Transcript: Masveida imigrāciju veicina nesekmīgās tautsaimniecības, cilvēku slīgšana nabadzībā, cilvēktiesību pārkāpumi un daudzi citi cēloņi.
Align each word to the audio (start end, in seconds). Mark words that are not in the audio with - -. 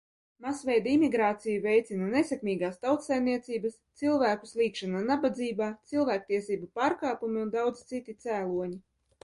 Masveida 0.43 0.87
imigrāciju 0.91 1.59
veicina 1.65 2.07
nesekmīgās 2.13 2.81
tautsaimniecības, 2.85 3.77
cilvēku 4.03 4.51
slīgšana 4.53 5.05
nabadzībā, 5.13 5.71
cilvēktiesību 5.93 6.73
pārkāpumi 6.81 7.47
un 7.47 7.57
daudzi 7.61 7.89
citi 7.95 8.21
cēloņi. 8.27 8.85